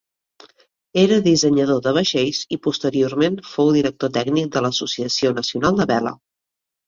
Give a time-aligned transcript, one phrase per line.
[1.01, 6.15] Era dissenyador de vaixells i posteriorment fou director tècnic de l'associació nacional de vela.